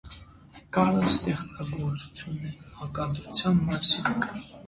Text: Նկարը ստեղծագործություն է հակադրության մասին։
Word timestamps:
Նկարը 0.53 1.03
ստեղծագործություն 1.09 2.49
է 2.51 2.55
հակադրության 2.79 3.63
մասին։ 3.71 4.19